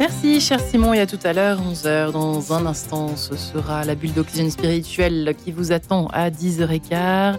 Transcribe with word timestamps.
Merci, 0.00 0.40
cher 0.40 0.58
Simon, 0.58 0.92
et 0.92 0.98
à 0.98 1.06
tout 1.06 1.20
à 1.22 1.32
l'heure, 1.32 1.60
11h. 1.62 2.10
Dans 2.10 2.52
un 2.52 2.66
instant, 2.66 3.14
ce 3.14 3.36
sera 3.36 3.84
la 3.84 3.94
bulle 3.94 4.12
d'oxygène 4.12 4.50
spirituel 4.50 5.32
qui 5.44 5.52
vous 5.52 5.70
attend 5.70 6.08
à 6.08 6.28
10h15. 6.28 7.36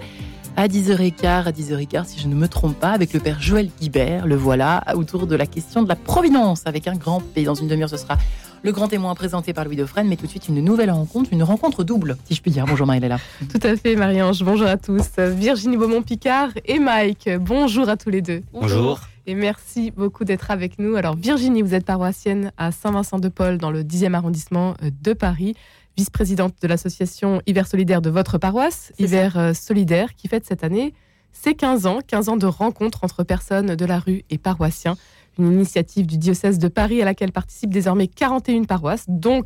À 0.55 0.67
10h15, 0.69 1.25
à 1.25 1.51
10h15, 1.51 2.05
si 2.05 2.19
je 2.21 2.29
ne 2.29 2.35
me 2.35 2.47
trompe 2.47 2.79
pas, 2.79 2.91
avec 2.91 3.11
le 3.11 3.19
père 3.19 3.41
Joël 3.41 3.69
Guibert, 3.81 4.25
le 4.25 4.37
voilà, 4.37 4.81
autour 4.95 5.27
de 5.27 5.35
la 5.35 5.45
question 5.45 5.83
de 5.83 5.89
la 5.89 5.97
providence, 5.97 6.61
avec 6.65 6.87
un 6.87 6.95
grand 6.95 7.19
P. 7.19 7.43
Dans 7.43 7.55
une 7.55 7.67
demi-heure, 7.67 7.89
ce 7.89 7.97
sera 7.97 8.17
le 8.63 8.71
grand 8.71 8.87
témoin 8.87 9.13
présenté 9.13 9.51
par 9.51 9.65
Louis 9.65 9.75
Dauphren, 9.75 10.07
mais 10.07 10.15
tout 10.15 10.25
de 10.25 10.31
suite 10.31 10.47
une 10.47 10.63
nouvelle 10.63 10.91
rencontre, 10.91 11.33
une 11.33 11.43
rencontre 11.43 11.83
double, 11.83 12.15
si 12.23 12.33
je 12.33 12.41
puis 12.41 12.51
dire. 12.51 12.65
Bonjour 12.65 12.87
Marie-Léla. 12.87 13.17
Tout 13.51 13.59
à 13.67 13.75
fait, 13.75 13.97
Marie-Ange. 13.97 14.41
Bonjour 14.41 14.67
à 14.67 14.77
tous. 14.77 15.03
Virginie 15.17 15.75
Beaumont-Picard 15.75 16.51
et 16.63 16.79
Mike, 16.79 17.29
bonjour 17.41 17.89
à 17.89 17.97
tous 17.97 18.09
les 18.09 18.21
deux. 18.21 18.41
Bonjour. 18.53 19.01
Et 19.27 19.35
merci 19.35 19.91
beaucoup 19.91 20.25
d'être 20.25 20.51
avec 20.51 20.79
nous. 20.79 20.95
Alors 20.95 21.15
Virginie, 21.15 21.61
vous 21.61 21.73
êtes 21.73 21.85
paroissienne 21.85 22.51
à 22.57 22.71
Saint-Vincent-de-Paul 22.71 23.57
dans 23.57 23.71
le 23.71 23.83
10e 23.83 24.13
arrondissement 24.13 24.75
euh, 24.83 24.89
de 25.01 25.13
Paris, 25.13 25.55
vice-présidente 25.97 26.55
de 26.61 26.67
l'association 26.67 27.41
Hiver 27.45 27.67
Solidaire 27.67 28.01
de 28.01 28.09
votre 28.09 28.37
paroisse, 28.37 28.93
Hiver 28.97 29.37
euh, 29.37 29.53
Solidaire, 29.53 30.15
qui 30.15 30.27
fête 30.27 30.45
cette 30.45 30.63
année 30.63 30.93
ses 31.33 31.55
15 31.55 31.85
ans, 31.85 31.99
15 32.05 32.29
ans 32.29 32.37
de 32.37 32.45
rencontres 32.45 33.03
entre 33.03 33.23
personnes 33.23 33.75
de 33.75 33.85
la 33.85 33.99
rue 33.99 34.23
et 34.29 34.37
paroissiens 34.37 34.97
une 35.37 35.53
initiative 35.53 36.05
du 36.05 36.17
diocèse 36.17 36.59
de 36.59 36.67
Paris 36.67 37.01
à 37.01 37.05
laquelle 37.05 37.31
participent 37.31 37.71
désormais 37.71 38.07
41 38.07 38.63
paroisses, 38.63 39.05
dont 39.07 39.43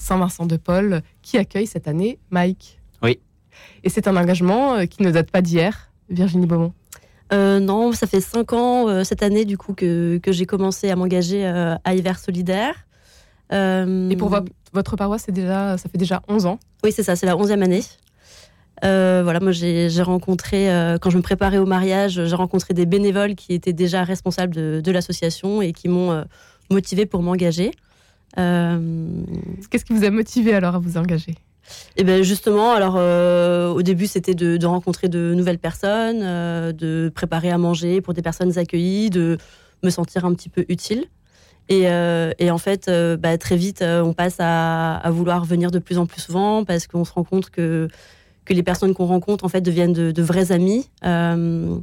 Saint-Vincent-de-Paul, 0.00 1.02
qui 1.22 1.38
accueille 1.38 1.66
cette 1.66 1.88
année 1.88 2.18
Mike. 2.30 2.80
Oui. 3.02 3.18
Et 3.82 3.88
c'est 3.88 4.08
un 4.08 4.16
engagement 4.16 4.74
euh, 4.74 4.86
qui 4.86 5.02
ne 5.02 5.10
date 5.10 5.30
pas 5.30 5.42
d'hier, 5.42 5.92
Virginie 6.08 6.46
Beaumont. 6.46 6.72
Euh, 7.32 7.58
non, 7.58 7.92
ça 7.92 8.06
fait 8.06 8.20
cinq 8.20 8.52
ans 8.52 8.88
euh, 8.88 9.02
cette 9.02 9.22
année 9.22 9.44
du 9.44 9.56
coup 9.56 9.72
que, 9.72 10.18
que 10.18 10.30
j'ai 10.30 10.46
commencé 10.46 10.90
à 10.90 10.96
m'engager 10.96 11.46
à 11.46 11.94
Hiver 11.94 12.18
Solidaire. 12.18 12.74
Et 13.50 14.16
pour 14.16 14.34
votre 14.72 14.96
paroisse, 14.96 15.26
déjà, 15.28 15.78
ça 15.78 15.88
fait 15.88 15.98
déjà 15.98 16.20
11 16.28 16.46
ans 16.46 16.58
Oui, 16.82 16.90
c'est 16.90 17.04
ça, 17.04 17.14
c'est 17.14 17.26
la 17.26 17.36
11e 17.36 17.62
année. 17.62 17.82
Euh, 18.84 19.20
voilà, 19.22 19.40
moi 19.40 19.52
j'ai 19.52 20.02
rencontré, 20.02 20.70
euh, 20.70 20.98
quand 20.98 21.10
je 21.10 21.16
me 21.16 21.22
préparais 21.22 21.58
au 21.58 21.66
mariage, 21.66 22.24
j'ai 22.24 22.34
rencontré 22.34 22.74
des 22.74 22.86
bénévoles 22.86 23.34
qui 23.34 23.54
étaient 23.54 23.72
déjà 23.72 24.04
responsables 24.04 24.54
de, 24.54 24.90
l'association 24.90 25.62
et 25.62 25.72
qui 25.72 25.88
m'ont 25.88 26.10
euh, 26.12 26.22
motivé 26.70 27.06
pour 27.06 27.22
m'engager. 27.22 27.70
Qu'est-ce 28.36 29.84
qui 29.84 29.92
vous 29.92 30.04
a 30.04 30.10
motivé 30.10 30.54
alors 30.54 30.74
à 30.74 30.78
vous 30.78 30.98
engager? 30.98 31.36
Et 31.96 32.04
ben 32.04 32.22
justement, 32.22 32.72
alors 32.72 32.96
au 33.74 33.82
début 33.82 34.06
c'était 34.06 34.34
de, 34.34 34.66
rencontrer 34.66 35.08
de 35.08 35.34
nouvelles 35.34 35.58
personnes, 35.58 36.20
de 36.72 37.10
préparer 37.14 37.50
à 37.50 37.58
manger 37.58 38.00
pour 38.00 38.14
des 38.14 38.22
personnes 38.22 38.58
accueillies, 38.58 39.10
de 39.10 39.38
me 39.82 39.90
sentir 39.90 40.24
un 40.24 40.34
petit 40.34 40.48
peu 40.48 40.64
utile. 40.68 41.04
Et, 41.68 41.88
en 41.88 42.58
fait, 42.58 42.90
bah, 43.18 43.38
très 43.38 43.56
vite, 43.56 43.82
on 43.82 44.12
passe 44.12 44.36
à, 44.38 45.02
vouloir 45.10 45.44
venir 45.44 45.70
de 45.70 45.78
plus 45.78 45.98
en 45.98 46.06
plus 46.06 46.20
souvent 46.20 46.64
parce 46.64 46.86
qu'on 46.86 47.04
se 47.04 47.12
rend 47.12 47.24
compte 47.24 47.50
que 47.50 47.88
que 48.44 48.52
les 48.52 48.62
personnes 48.62 48.94
qu'on 48.94 49.06
rencontre 49.06 49.44
en 49.44 49.48
fait 49.48 49.60
deviennent 49.60 49.92
de, 49.92 50.22
vrais 50.22 50.52
amis. 50.52 50.88
Euh, 51.04 51.76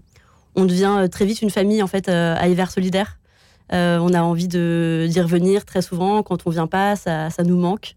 on 0.55 0.65
devient 0.65 0.95
euh, 0.99 1.07
très 1.07 1.25
vite 1.25 1.41
une 1.41 1.49
famille 1.49 1.81
en 1.81 1.87
fait 1.87 2.09
euh, 2.09 2.35
à 2.37 2.47
Hiver 2.47 2.71
Solidaire. 2.71 3.17
on 3.71 4.13
a 4.13 4.21
envie 4.21 4.47
d'y 4.47 5.21
revenir 5.21 5.65
très 5.65 5.81
souvent. 5.81 6.23
Quand 6.23 6.45
on 6.45 6.49
vient 6.49 6.67
pas, 6.67 6.95
ça, 6.95 7.29
nous 7.43 7.57
manque. 7.57 7.95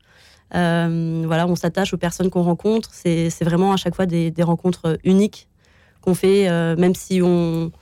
Voilà, 0.54 1.46
on 1.46 1.56
s'attache 1.56 1.92
aux 1.92 1.98
personnes 1.98 2.30
qu'on 2.30 2.42
rencontre. 2.42 2.90
C'est 2.92 3.44
vraiment 3.44 3.72
à 3.72 3.76
chaque 3.76 3.94
fois 3.94 4.06
des, 4.06 4.32
rencontres 4.42 4.98
uniques 5.04 5.48
qu'on 6.00 6.14
fait, 6.14 6.48
même 6.76 6.94
si 6.94 7.20
on, 7.22 7.72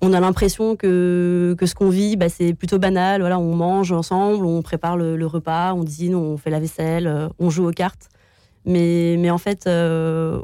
on 0.00 0.12
a 0.12 0.20
l'impression 0.20 0.76
que, 0.76 1.54
que, 1.58 1.66
ce 1.66 1.74
qu'on 1.74 1.88
vit, 1.88 2.16
bah, 2.16 2.28
c'est 2.28 2.52
plutôt 2.54 2.78
banal. 2.78 3.20
Voilà, 3.20 3.38
on 3.38 3.54
mange 3.54 3.92
ensemble, 3.92 4.44
on 4.44 4.62
prépare 4.62 4.96
le, 4.96 5.26
repas, 5.26 5.72
on 5.74 5.84
dîne, 5.84 6.14
on 6.14 6.36
fait 6.36 6.50
la 6.50 6.60
vaisselle, 6.60 7.30
on 7.38 7.50
joue 7.50 7.68
aux 7.68 7.72
cartes. 7.72 8.08
Mais, 8.64 9.16
mais 9.18 9.30
en 9.30 9.38
fait, 9.38 9.66
euh, 9.66 10.42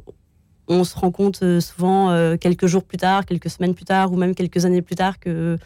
on 0.69 0.84
se 0.84 0.97
rend 0.97 1.10
compte 1.10 1.43
euh, 1.43 1.60
souvent 1.60 2.10
euh, 2.10 2.37
quelques 2.37 2.66
jours 2.66 2.84
plus 2.84 2.99
tard, 2.99 3.25
quelques 3.25 3.50
semaines 3.50 3.75
plus 3.75 3.84
tard, 3.84 4.12
ou 4.12 4.16
même 4.16 4.34
quelques 4.34 4.65
années 4.65 4.83
plus 4.83 4.94
tard, 4.94 5.19
que 5.19 5.59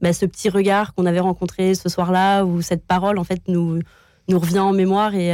bah, 0.00 0.12
ce 0.12 0.26
petit 0.26 0.48
regard 0.48 0.94
qu'on 0.94 1.06
avait 1.06 1.20
rencontré 1.20 1.74
ce 1.74 1.88
soir-là, 1.88 2.44
ou 2.44 2.62
cette 2.62 2.84
parole, 2.84 3.18
en 3.18 3.24
fait, 3.24 3.42
nous, 3.48 3.80
nous 4.28 4.38
revient 4.38 4.58
en 4.58 4.72
mémoire 4.72 5.14
et, 5.14 5.30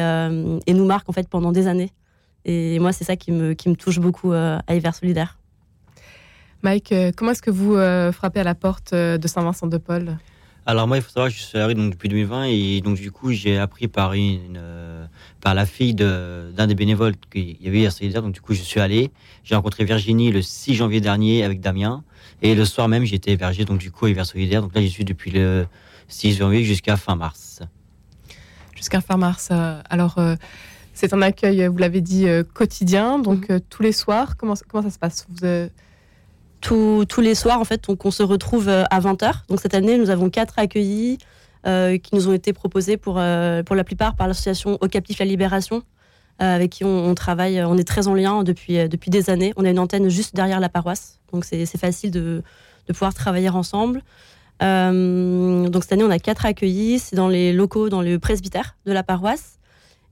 et, 0.66 0.74
nous 0.74 0.84
marque 0.84 1.08
en 1.08 1.12
fait 1.12 1.28
pendant 1.28 1.52
des 1.52 1.66
années. 1.66 1.90
Et 2.44 2.78
moi, 2.78 2.92
c'est 2.92 3.04
ça 3.04 3.16
qui 3.16 3.32
me, 3.32 3.54
qui 3.54 3.68
me 3.68 3.76
touche 3.76 3.98
beaucoup 3.98 4.32
à 4.32 4.62
Hiver 4.68 4.94
Solidaire. 4.94 5.38
Mike, 6.62 6.94
comment 7.16 7.30
est-ce 7.30 7.42
que 7.42 7.50
vous 7.50 7.74
frappez 8.12 8.40
à 8.40 8.44
la 8.44 8.54
porte 8.54 8.94
de 8.94 9.26
Saint-Vincent-de-Paul? 9.26 10.18
Alors 10.64 10.86
moi, 10.86 10.96
il 10.96 11.02
faut 11.02 11.10
savoir 11.10 11.28
que 11.28 11.36
je 11.36 11.42
suis 11.42 11.58
arrivé 11.58 11.74
donc, 11.74 11.92
depuis 11.92 12.08
2020 12.08 12.44
et 12.44 12.80
donc 12.82 12.96
du 12.96 13.10
coup 13.10 13.32
j'ai 13.32 13.58
appris 13.58 13.88
par 13.88 14.12
une 14.12 14.56
euh, 14.56 15.04
par 15.40 15.54
la 15.54 15.66
fille 15.66 15.92
d'un 15.92 16.66
des 16.68 16.76
bénévoles 16.76 17.14
qu'il 17.32 17.60
y 17.60 17.66
avait 17.66 17.80
hier 17.80 17.90
solidaire. 17.90 18.22
Donc 18.22 18.32
du 18.32 18.40
coup 18.40 18.54
je 18.54 18.62
suis 18.62 18.78
allé, 18.78 19.10
j'ai 19.42 19.56
rencontré 19.56 19.84
Virginie 19.84 20.30
le 20.30 20.40
6 20.40 20.76
janvier 20.76 21.00
dernier 21.00 21.42
avec 21.42 21.60
Damien 21.60 22.04
et 22.42 22.54
le 22.54 22.64
soir 22.64 22.86
même 22.86 23.04
j'étais 23.04 23.32
hébergé 23.32 23.64
donc 23.64 23.78
du 23.78 23.90
coup 23.90 24.04
à 24.04 24.10
Hiver 24.10 24.24
solidaire. 24.24 24.62
Donc 24.62 24.72
là 24.72 24.80
j'y 24.80 24.90
suis 24.90 25.04
depuis 25.04 25.32
le 25.32 25.66
6 26.06 26.34
janvier 26.34 26.62
jusqu'à 26.62 26.96
fin 26.96 27.16
mars. 27.16 27.60
Jusqu'à 28.82 29.00
fin 29.00 29.16
mars. 29.16 29.48
Euh, 29.50 29.80
alors 29.88 30.18
euh, 30.18 30.34
c'est 30.92 31.14
un 31.14 31.22
accueil, 31.22 31.66
vous 31.68 31.78
l'avez 31.78 32.02
dit, 32.02 32.26
quotidien, 32.52 33.18
donc 33.18 33.48
mm-hmm. 33.48 33.60
tous 33.70 33.82
les 33.82 33.92
soirs. 33.92 34.36
Comment 34.36 34.54
comment 34.68 34.82
ça 34.82 34.90
se 34.90 34.98
passe? 34.98 35.26
Vous, 35.30 35.68
tous, 36.62 37.20
les 37.20 37.34
soirs, 37.34 37.60
en 37.60 37.64
fait, 37.64 37.82
on, 37.88 38.10
se 38.10 38.22
retrouve 38.22 38.68
euh, 38.68 38.84
à 38.90 39.00
20h. 39.00 39.32
Donc 39.48 39.60
cette 39.60 39.74
année, 39.74 39.98
nous 39.98 40.10
avons 40.10 40.30
quatre 40.30 40.58
accueillis 40.58 41.18
euh, 41.66 41.98
qui 41.98 42.14
nous 42.14 42.28
ont 42.28 42.32
été 42.32 42.52
proposés 42.52 42.96
pour, 42.96 43.16
euh, 43.18 43.62
pour 43.62 43.76
la 43.76 43.84
plupart 43.84 44.14
par 44.14 44.28
l'association 44.28 44.78
Au 44.80 44.88
Captif 44.88 45.18
La 45.18 45.24
Libération, 45.24 45.82
avec 46.38 46.70
qui 46.70 46.84
on, 46.84 47.14
travaille. 47.14 47.62
On 47.62 47.76
est 47.76 47.86
très 47.86 48.08
en 48.08 48.14
lien 48.14 48.42
depuis, 48.42 48.88
depuis 48.88 49.10
des 49.10 49.30
années. 49.30 49.52
On 49.56 49.64
a 49.64 49.70
une 49.70 49.78
antenne 49.78 50.08
juste 50.08 50.34
derrière 50.34 50.60
la 50.60 50.68
paroisse, 50.68 51.20
donc 51.32 51.44
c'est 51.44 51.66
facile 51.78 52.10
de, 52.10 52.42
de, 52.88 52.92
pouvoir 52.92 53.14
travailler 53.14 53.48
ensemble. 53.48 54.02
Donc 54.60 55.82
cette 55.82 55.92
année, 55.92 56.04
on 56.04 56.10
a 56.10 56.18
quatre 56.18 56.46
accueillis. 56.46 56.98
C'est 56.98 57.16
dans 57.16 57.28
les 57.28 57.52
locaux, 57.52 57.88
dans 57.88 58.02
le 58.02 58.18
presbytère 58.18 58.76
de 58.86 58.92
la 58.92 59.02
paroisse. 59.02 59.58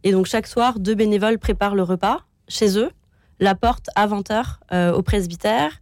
Et 0.02 0.12
donc 0.12 0.26
chaque 0.26 0.46
soir, 0.46 0.78
deux 0.78 0.94
bénévoles 0.94 1.38
préparent 1.38 1.74
le 1.74 1.82
repas 1.82 2.22
chez 2.48 2.78
eux, 2.78 2.90
la 3.38 3.54
porte 3.54 3.90
à 3.94 4.08
20h 4.08 4.92
au 4.92 5.02
presbytère 5.02 5.80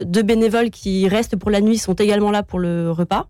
deux 0.00 0.22
bénévoles 0.22 0.70
qui 0.70 1.08
restent 1.08 1.36
pour 1.36 1.50
la 1.50 1.60
nuit 1.60 1.78
sont 1.78 1.94
également 1.94 2.30
là 2.30 2.42
pour 2.42 2.58
le 2.58 2.90
repas. 2.90 3.28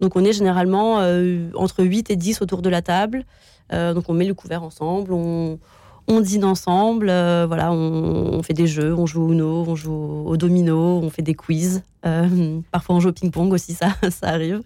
Donc 0.00 0.16
on 0.16 0.24
est 0.24 0.32
généralement 0.32 1.00
euh, 1.00 1.50
entre 1.54 1.84
8 1.84 2.10
et 2.10 2.16
10 2.16 2.40
autour 2.42 2.62
de 2.62 2.68
la 2.68 2.82
table. 2.82 3.24
Euh, 3.72 3.94
donc 3.94 4.04
on 4.08 4.14
met 4.14 4.24
le 4.24 4.34
couvert 4.34 4.62
ensemble, 4.62 5.12
dîne 6.20 6.44
ensemble, 6.44 7.08
euh, 7.10 7.46
voilà, 7.46 7.72
on, 7.72 8.42
fait 8.42 8.54
des 8.54 8.66
jeux, 8.66 8.94
on 8.94 9.06
joue 9.06 9.22
au 9.22 9.32
Uno, 9.32 9.64
on 9.66 9.76
joue 9.76 10.24
au, 10.26 10.36
domino, 10.36 11.00
on 11.02 11.10
fait 11.10 11.22
des 11.22 11.34
quiz. 11.34 11.82
parfois 12.72 12.96
on 12.96 13.00
joue 13.00 13.10
au 13.10 13.12
ping-pong 13.12 13.52
aussi, 13.52 13.74
ça, 13.74 13.94
ça 14.10 14.28
arrive. 14.28 14.62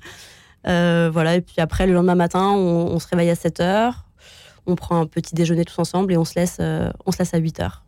voilà, 0.65 1.35
et 1.35 1.41
puis 1.41 1.57
après 1.59 1.87
le 1.87 1.93
lendemain 1.93 2.15
matin, 2.15 2.51
on, 2.51 2.99
se 2.99 3.09
réveille 3.09 3.31
à 3.31 3.35
7 3.35 3.61
heures, 3.61 4.07
on 4.67 4.77
prend 4.77 5.01
un 5.01 5.07
petit 5.07 5.35
déjeuner 5.35 5.65
tous 5.65 5.79
ensemble 5.79 6.13
et 6.13 6.17
on 6.17 6.25
se 6.25 6.35
laisse, 6.37 6.61
on 7.07 7.13
se 7.13 7.37
à 7.37 7.39
8 7.39 7.61
heures. 7.61 7.85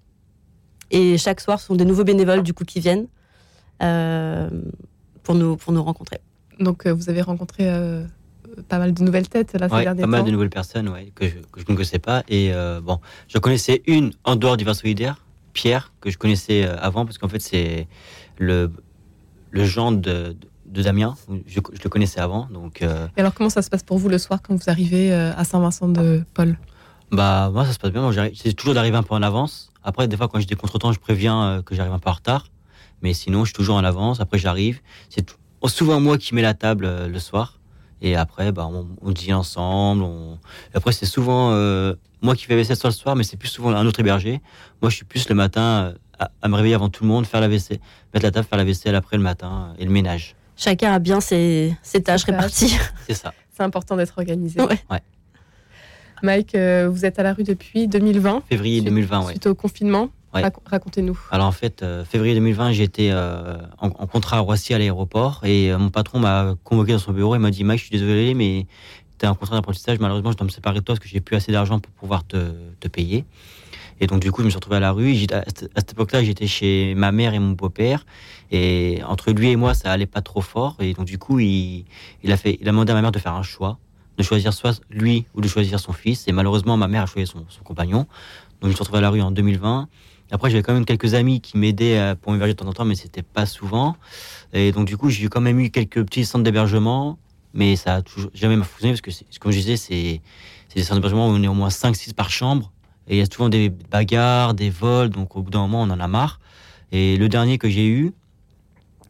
Et 0.90 1.18
chaque 1.18 1.40
soir, 1.40 1.60
ce 1.60 1.66
sont 1.66 1.76
des 1.76 1.84
nouveaux 1.84 2.04
bénévoles 2.04 2.42
du 2.42 2.52
coup 2.54 2.64
qui 2.64 2.80
viennent. 2.80 3.06
Euh, 3.82 4.48
pour, 5.22 5.34
nous, 5.34 5.56
pour 5.56 5.72
nous 5.72 5.82
rencontrer. 5.82 6.20
Donc, 6.60 6.86
euh, 6.86 6.92
vous 6.92 7.08
avez 7.08 7.22
rencontré 7.22 7.68
euh, 7.68 8.04
pas 8.68 8.78
mal 8.78 8.92
de 8.92 9.02
nouvelles 9.02 9.28
têtes 9.28 9.52
là, 9.54 9.68
ces 9.68 9.84
Pas 9.84 10.06
mal 10.06 10.24
de 10.24 10.30
nouvelles 10.30 10.50
personnes 10.50 10.88
ouais, 10.88 11.12
que, 11.14 11.26
je, 11.28 11.34
que 11.34 11.60
je 11.60 11.64
ne 11.68 11.74
connaissais 11.74 11.98
pas. 11.98 12.22
Et 12.28 12.52
bon, 12.82 12.98
je 13.28 13.38
connaissais 13.38 13.82
une 13.86 14.12
en 14.24 14.36
dehors 14.36 14.56
du 14.56 14.64
Vin 14.64 14.74
solidaire, 14.74 15.24
Pierre, 15.52 15.92
que 16.00 16.10
je 16.10 16.18
connaissais 16.18 16.64
avant, 16.64 17.04
parce 17.04 17.18
qu'en 17.18 17.28
fait, 17.28 17.40
c'est 17.40 17.86
le, 18.38 18.70
le 19.50 19.64
genre 19.64 19.92
de, 19.92 20.36
de 20.66 20.82
Damien. 20.82 21.14
Je, 21.46 21.60
je, 21.72 21.82
le 21.82 21.90
connaissais 21.90 22.20
avant. 22.20 22.48
Donc, 22.52 22.82
Et 22.82 23.20
alors, 23.20 23.34
comment 23.34 23.50
ça 23.50 23.62
se 23.62 23.70
passe 23.70 23.82
pour 23.82 23.98
vous 23.98 24.08
le 24.08 24.18
soir 24.18 24.40
quand 24.42 24.54
vous 24.54 24.70
arrivez 24.70 25.12
à 25.12 25.44
Saint-Vincent-de-Paul 25.44 26.58
Bah, 27.12 27.50
moi, 27.52 27.64
ça 27.64 27.72
se 27.72 27.78
passe 27.78 27.92
bien. 27.92 28.10
C'est 28.34 28.54
toujours 28.54 28.74
d'arriver 28.74 28.96
un 28.96 29.02
peu 29.02 29.14
en 29.14 29.22
avance. 29.22 29.72
Après, 29.82 30.08
des 30.08 30.16
fois, 30.16 30.28
quand 30.28 30.40
j'ai 30.40 30.46
des 30.46 30.56
contretemps, 30.56 30.92
je 30.92 31.00
préviens 31.00 31.62
que 31.64 31.74
j'arrive 31.74 31.92
un 31.92 31.98
peu 31.98 32.10
en 32.10 32.14
retard. 32.14 32.46
Mais 33.02 33.12
sinon, 33.12 33.44
je 33.44 33.50
suis 33.50 33.54
toujours 33.54 33.76
en 33.76 33.84
avance. 33.84 34.20
Après, 34.20 34.38
j'arrive. 34.38 34.80
C'est 35.10 35.36
souvent 35.68 36.00
moi 36.00 36.18
qui 36.18 36.34
mets 36.34 36.42
la 36.42 36.54
table 36.54 36.84
euh, 36.84 37.08
le 37.08 37.18
soir. 37.18 37.58
Et 38.04 38.16
après, 38.16 38.52
bah, 38.52 38.68
on, 38.70 38.86
on 39.00 39.10
dit 39.12 39.32
ensemble. 39.32 40.04
Après, 40.74 40.92
c'est 40.92 41.06
souvent 41.06 41.52
euh, 41.52 41.94
moi 42.20 42.36
qui 42.36 42.44
fais 42.44 42.52
la 42.52 42.58
vaisselle 42.58 42.76
le 42.84 42.90
soir, 42.90 43.16
mais 43.16 43.24
c'est 43.24 43.38
plus 43.38 43.48
souvent 43.48 43.70
un 43.70 43.86
autre 43.86 43.98
hébergé. 43.98 44.42
Moi, 44.82 44.90
je 44.90 44.96
suis 44.96 45.06
plus 45.06 45.26
le 45.30 45.34
matin 45.34 45.94
euh, 46.20 46.26
à, 46.42 46.48
me 46.48 46.54
réveiller 46.54 46.74
avant 46.74 46.90
tout 46.90 47.02
le 47.02 47.08
monde, 47.08 47.24
faire 47.24 47.40
la 47.40 47.48
vaisselle, 47.48 47.78
mettre 48.12 48.26
la 48.26 48.30
table, 48.30 48.46
faire 48.46 48.58
la 48.58 48.64
vaisselle 48.64 48.94
après 48.94 49.16
le 49.16 49.22
matin 49.22 49.74
et 49.78 49.86
le 49.86 49.90
ménage. 49.90 50.36
Chacun 50.54 50.92
a 50.92 50.98
bien 50.98 51.22
ses, 51.22 51.78
tâches 52.04 52.24
réparties. 52.24 52.76
C'est 53.06 53.14
ça. 53.14 53.32
C'est 53.56 53.62
important 53.62 53.96
d'être 53.96 54.18
organisé. 54.18 54.60
Mike, 56.22 56.54
vous 56.54 57.06
êtes 57.06 57.18
à 57.18 57.22
la 57.22 57.32
rue 57.32 57.44
depuis 57.44 57.88
2020. 57.88 58.42
Février 58.50 58.82
2020, 58.82 59.20
oui. 59.20 59.30
Suite 59.30 59.46
au 59.46 59.54
confinement. 59.54 60.10
Racontez-nous. 60.42 61.18
Alors 61.30 61.46
en 61.46 61.52
fait, 61.52 61.82
euh, 61.82 62.04
février 62.04 62.34
2020, 62.34 62.72
j'étais 62.72 63.10
euh, 63.12 63.56
en, 63.78 63.90
contrat 63.90 64.38
à 64.38 64.40
Roissy 64.40 64.74
à 64.74 64.78
l'aéroport 64.78 65.40
et 65.44 65.72
euh, 65.72 65.78
mon 65.78 65.90
patron 65.90 66.18
m'a 66.18 66.54
convoqué 66.64 66.92
dans 66.92 66.98
son 66.98 67.12
bureau 67.12 67.34
et 67.34 67.38
m'a 67.38 67.50
dit 67.50 67.64
Mike, 67.64 67.80
je 67.80 67.84
suis 67.86 67.92
désolé, 67.98 68.34
mais 68.34 68.66
tu 69.18 69.26
as 69.26 69.30
un 69.30 69.34
contrat 69.34 69.56
d'apprentissage. 69.56 69.98
Malheureusement, 70.00 70.32
je 70.32 70.36
dois 70.36 70.46
me 70.46 70.50
séparer 70.50 70.80
de 70.80 70.84
toi 70.84 70.94
parce 70.94 71.00
que 71.00 71.08
j'ai 71.08 71.20
plus 71.20 71.36
assez 71.36 71.52
d'argent 71.52 71.78
pour 71.78 71.92
pouvoir 71.92 72.26
te, 72.26 72.52
te, 72.80 72.88
payer. 72.88 73.24
Et 74.00 74.06
donc 74.06 74.20
du 74.20 74.32
coup, 74.32 74.40
je 74.40 74.46
me 74.46 74.50
suis 74.50 74.56
retrouvé 74.56 74.76
à 74.76 74.80
la 74.80 74.92
rue. 74.92 75.14
À, 75.32 75.44
cette 75.76 75.92
époque-là, 75.92 76.24
j'étais 76.24 76.46
chez 76.46 76.94
ma 76.96 77.12
mère 77.12 77.34
et 77.34 77.38
mon 77.38 77.52
beau-père. 77.52 78.04
Et 78.50 79.00
entre 79.06 79.30
lui 79.30 79.50
et 79.50 79.56
moi, 79.56 79.74
ça 79.74 79.92
allait 79.92 80.06
pas 80.06 80.22
trop 80.22 80.40
fort. 80.40 80.76
Et 80.80 80.94
donc 80.94 81.06
du 81.06 81.18
coup, 81.18 81.38
il, 81.38 81.84
il, 82.22 82.32
a 82.32 82.36
fait, 82.36 82.58
il 82.60 82.68
a 82.68 82.72
demandé 82.72 82.92
à 82.92 82.94
ma 82.94 83.02
mère 83.02 83.12
de 83.12 83.18
faire 83.18 83.34
un 83.34 83.42
choix 83.42 83.78
de 84.16 84.22
choisir 84.22 84.52
soit 84.52 84.80
lui 84.90 85.26
ou 85.34 85.40
de 85.40 85.48
choisir 85.48 85.80
son 85.80 85.92
fils. 85.92 86.28
Et 86.28 86.32
malheureusement, 86.32 86.76
ma 86.76 86.88
mère 86.88 87.02
a 87.02 87.06
choisi 87.06 87.30
son, 87.30 87.44
son 87.48 87.62
compagnon. 87.62 87.98
Donc, 88.60 88.62
je 88.62 88.66
me 88.68 88.72
suis 88.72 88.78
retrouvé 88.78 88.98
à 88.98 89.02
la 89.02 89.10
rue 89.10 89.20
en 89.20 89.30
2020. 89.30 89.88
Après, 90.34 90.50
j'avais 90.50 90.64
quand 90.64 90.74
même 90.74 90.84
quelques 90.84 91.14
amis 91.14 91.40
qui 91.40 91.56
m'aidaient 91.56 91.96
euh, 91.96 92.16
pour 92.16 92.32
m'héberger 92.32 92.54
de 92.54 92.58
temps 92.58 92.66
en 92.66 92.72
temps, 92.72 92.84
mais 92.84 92.96
c'était 92.96 93.22
pas 93.22 93.46
souvent. 93.46 93.94
Et 94.52 94.72
donc, 94.72 94.84
du 94.88 94.96
coup, 94.96 95.08
j'ai 95.08 95.28
quand 95.28 95.40
même 95.40 95.60
eu 95.60 95.70
quelques 95.70 96.04
petits 96.04 96.24
centres 96.24 96.42
d'hébergement, 96.42 97.18
mais 97.52 97.76
ça 97.76 97.94
a 97.94 98.02
toujours 98.02 98.32
jamais 98.34 98.56
fonctionné 98.56 98.94
parce 98.94 99.00
que, 99.00 99.38
comme 99.38 99.52
je 99.52 99.58
disais, 99.58 99.76
c'est 99.76 100.20
des 100.74 100.82
centres 100.82 100.96
d'hébergement 100.96 101.28
où 101.28 101.30
on 101.30 101.40
est 101.40 101.46
au 101.46 101.54
moins 101.54 101.68
5-6 101.68 102.14
par 102.14 102.30
chambre. 102.30 102.72
Et 103.06 103.14
il 103.14 103.18
y 103.20 103.22
a 103.22 103.26
souvent 103.32 103.48
des 103.48 103.68
bagarres, 103.68 104.54
des 104.54 104.70
vols, 104.70 105.10
donc 105.10 105.36
au 105.36 105.42
bout 105.42 105.52
d'un 105.52 105.60
moment, 105.60 105.82
on 105.82 105.90
en 105.90 106.00
a 106.00 106.08
marre. 106.08 106.40
Et 106.90 107.16
le 107.16 107.28
dernier 107.28 107.56
que 107.58 107.68
j'ai 107.68 107.86
eu, 107.86 108.12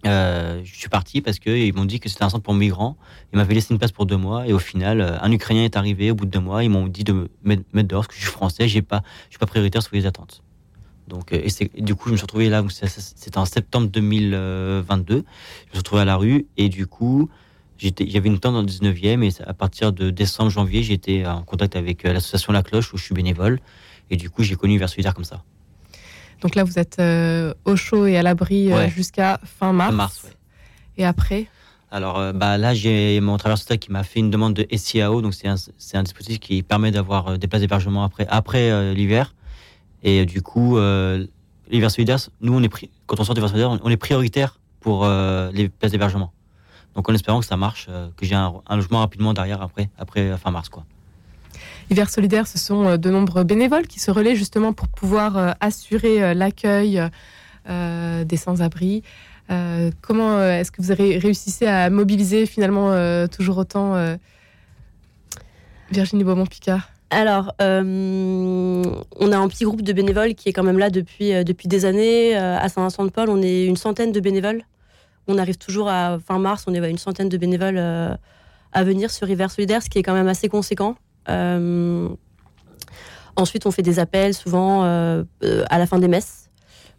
euh, 0.06 0.60
je 0.62 0.74
suis 0.74 0.90
parti 0.90 1.22
parce 1.22 1.38
qu'ils 1.38 1.74
m'ont 1.74 1.86
dit 1.86 2.00
que 2.00 2.10
c'était 2.10 2.24
un 2.24 2.28
centre 2.28 2.42
pour 2.42 2.52
migrants. 2.52 2.98
Ils 3.32 3.38
m'avaient 3.38 3.54
laissé 3.54 3.72
une 3.72 3.78
place 3.78 3.92
pour 3.92 4.04
deux 4.04 4.18
mois. 4.18 4.46
Et 4.46 4.52
au 4.52 4.58
final, 4.58 5.00
euh, 5.00 5.18
un 5.22 5.32
Ukrainien 5.32 5.64
est 5.64 5.78
arrivé 5.78 6.10
au 6.10 6.14
bout 6.14 6.26
de 6.26 6.30
deux 6.30 6.40
mois. 6.40 6.64
Ils 6.64 6.68
m'ont 6.68 6.86
dit 6.86 7.02
de 7.02 7.30
me 7.44 7.56
mettre 7.72 7.88
dehors 7.88 8.02
parce 8.02 8.08
que 8.08 8.14
je 8.16 8.20
suis 8.20 8.30
français. 8.30 8.68
J'ai 8.68 8.82
pas, 8.82 9.02
suis 9.30 9.38
pas 9.38 9.46
prioritaire 9.46 9.82
sur 9.82 9.94
les 9.94 10.04
attentes. 10.04 10.42
Donc, 11.08 11.32
euh, 11.32 11.46
et 11.74 11.82
du 11.82 11.94
coup, 11.94 12.08
je 12.08 12.12
me 12.12 12.16
suis 12.16 12.24
retrouvé 12.24 12.48
là, 12.48 12.62
c'était 12.70 13.38
en 13.38 13.44
septembre 13.44 13.88
2022. 13.88 15.14
Je 15.14 15.18
me 15.18 15.24
suis 15.70 15.78
retrouvé 15.78 16.02
à 16.02 16.04
la 16.04 16.16
rue 16.16 16.46
et 16.56 16.68
du 16.68 16.86
coup, 16.86 17.28
j'avais 17.78 18.28
une 18.28 18.38
tente 18.38 18.54
dans 18.54 18.62
le 18.62 18.66
19e 18.66 19.22
et 19.22 19.42
à 19.46 19.52
partir 19.52 19.92
de 19.92 20.10
décembre, 20.10 20.50
janvier, 20.50 20.82
j'étais 20.82 21.26
en 21.26 21.42
contact 21.42 21.76
avec 21.76 22.04
euh, 22.04 22.12
l'association 22.12 22.52
La 22.52 22.62
Cloche 22.62 22.92
où 22.94 22.96
je 22.96 23.04
suis 23.04 23.14
bénévole. 23.14 23.60
Et 24.10 24.16
du 24.16 24.30
coup, 24.30 24.42
j'ai 24.42 24.54
connu 24.54 24.78
Vers 24.78 24.88
Solidaire 24.88 25.14
comme 25.14 25.24
ça. 25.24 25.42
Donc 26.40 26.54
là, 26.54 26.64
vous 26.64 26.78
êtes 26.78 26.98
euh, 26.98 27.54
au 27.64 27.76
chaud 27.76 28.06
et 28.06 28.16
à 28.16 28.22
l'abri 28.22 28.70
jusqu'à 28.88 29.40
fin 29.44 29.72
mars. 29.72 29.90
Fin 29.90 29.96
mars 29.96 30.26
Et 30.98 31.04
après? 31.04 31.46
Alors 31.90 32.32
bah, 32.32 32.58
là, 32.58 32.74
j'ai 32.74 33.20
mon 33.20 33.36
traverseur 33.36 33.78
qui 33.78 33.92
m'a 33.92 34.02
fait 34.02 34.20
une 34.20 34.30
demande 34.30 34.54
de 34.54 34.66
SIAO, 34.76 35.22
donc 35.22 35.32
c'est 35.32 35.46
un, 35.46 35.54
un, 35.94 36.02
dispositif 36.02 36.40
qui 36.40 36.62
permet 36.62 36.90
d'avoir 36.90 37.38
des 37.38 37.46
places 37.46 37.60
d'hébergement 37.60 38.02
après, 38.04 38.26
après 38.28 38.94
l'hiver. 38.94 39.32
Et 40.04 40.26
du 40.26 40.42
coup, 40.42 40.76
euh, 40.76 41.26
l'hiver 41.68 41.90
solidaire, 41.90 42.18
nous, 42.42 42.54
on 42.54 42.62
est 42.62 42.70
quand 43.06 43.18
on 43.18 43.24
sort 43.24 43.34
l'hiver 43.34 43.48
solidaire, 43.48 43.78
on 43.82 43.90
est 43.90 43.96
prioritaire 43.96 44.60
pour 44.80 45.04
euh, 45.04 45.50
les 45.52 45.70
places 45.70 45.92
d'hébergement. 45.92 46.30
Donc 46.94 47.08
en 47.08 47.14
espérant 47.14 47.40
que 47.40 47.46
ça 47.46 47.56
marche, 47.56 47.86
euh, 47.88 48.08
que 48.16 48.26
j'ai 48.26 48.34
un, 48.34 48.52
logement 48.70 49.00
rapidement 49.00 49.32
derrière 49.32 49.62
après, 49.62 49.88
après 49.98 50.36
fin 50.36 50.50
mars. 50.50 50.68
Quoi. 50.68 50.84
Hiver 51.90 52.10
solidaire, 52.10 52.46
ce 52.46 52.58
sont 52.58 52.98
de 52.98 53.10
nombreux 53.10 53.44
bénévoles 53.44 53.86
qui 53.86 53.98
se 53.98 54.10
relaient 54.10 54.36
justement 54.36 54.74
pour 54.74 54.88
pouvoir 54.88 55.56
assurer 55.60 56.34
l'accueil 56.34 57.02
des 57.66 58.36
sans-abri. 58.36 59.02
comment 60.00 60.42
est-ce 60.42 60.70
que 60.70 60.80
vous 60.80 60.90
avez 60.90 61.18
réussi 61.18 61.66
à 61.66 61.90
mobiliser 61.90 62.46
finalement 62.46 63.26
toujours 63.28 63.58
autant 63.58 64.16
Virginie 65.90 66.24
Beaumont-Picard? 66.24 66.93
Alors, 67.10 67.54
euh, 67.60 68.82
on 69.20 69.32
a 69.32 69.36
un 69.36 69.48
petit 69.48 69.64
groupe 69.64 69.82
de 69.82 69.92
bénévoles 69.92 70.34
qui 70.34 70.48
est 70.48 70.52
quand 70.52 70.62
même 70.62 70.78
là 70.78 70.90
depuis, 70.90 71.32
euh, 71.32 71.44
des 71.44 71.84
années. 71.84 72.36
Euh, 72.36 72.58
à 72.58 72.68
Saint-Vincent-de-Paul, 72.68 73.28
on 73.30 73.42
est 73.42 73.66
une 73.66 73.76
centaine 73.76 74.10
de 74.12 74.20
bénévoles. 74.20 74.62
On 75.28 75.38
arrive 75.38 75.56
toujours 75.56 75.88
à 75.88 76.18
fin 76.18 76.38
mars, 76.38 76.64
on 76.66 76.74
est 76.74 76.90
une 76.90 76.98
centaine 76.98 77.28
de 77.28 77.36
bénévoles 77.36 77.78
à 77.78 78.84
venir 78.84 79.10
sur 79.10 79.26
River 79.26 79.48
Solidaire, 79.48 79.82
ce 79.82 79.88
qui 79.88 79.98
est 79.98 80.02
quand 80.02 80.12
même 80.12 80.28
assez 80.28 80.50
conséquent. 80.50 80.96
ensuite, 83.36 83.64
on 83.64 83.70
fait 83.70 83.82
des 83.82 83.98
appels 83.98 84.34
souvent 84.34 84.82
à 84.82 85.78
la 85.78 85.86
fin 85.86 85.98
des 85.98 86.08
messes. 86.08 86.43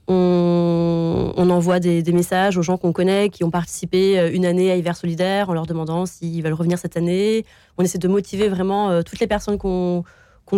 On, 0.07 1.49
envoie 1.49 1.79
des, 1.79 2.03
messages 2.11 2.57
aux 2.57 2.61
gens 2.61 2.77
qu'on 2.77 2.91
connaît, 2.91 3.29
qui 3.29 3.43
ont 3.43 3.51
participé 3.51 4.31
une 4.33 4.45
année 4.45 4.71
à 4.71 4.75
Hiver 4.75 4.97
Solidaire, 4.97 5.49
en 5.49 5.53
leur 5.53 5.65
demandant 5.65 6.05
s'ils 6.05 6.43
veulent 6.43 6.53
revenir 6.53 6.77
cette 6.77 6.97
année. 6.97 7.45
On 7.77 7.83
essaie 7.83 7.97
de 7.97 8.07
motiver 8.07 8.49
vraiment 8.49 9.01
toutes 9.03 9.19
les 9.19 9.27
personnes 9.27 9.57
qu'on 9.57 10.03